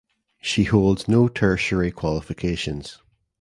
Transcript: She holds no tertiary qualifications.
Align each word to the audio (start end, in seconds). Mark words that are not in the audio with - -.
She 0.41 0.63
holds 0.63 1.07
no 1.07 1.27
tertiary 1.27 1.91
qualifications. 1.91 2.97